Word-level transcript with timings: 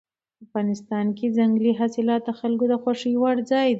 افغانستان 0.45 1.05
کې 1.17 1.25
ځنګلي 1.37 1.71
حاصلات 1.79 2.21
د 2.25 2.29
خلکو 2.39 2.63
د 2.71 2.75
خوښې 2.81 3.11
وړ 3.21 3.35
ځای 3.51 3.67
دی. 3.69 3.69